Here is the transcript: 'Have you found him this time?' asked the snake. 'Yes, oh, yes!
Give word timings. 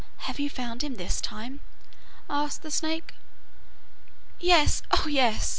'Have 0.25 0.39
you 0.39 0.49
found 0.49 0.83
him 0.83 0.95
this 0.95 1.21
time?' 1.21 1.59
asked 2.27 2.63
the 2.63 2.71
snake. 2.71 3.13
'Yes, 4.39 4.81
oh, 4.89 5.05
yes! 5.07 5.49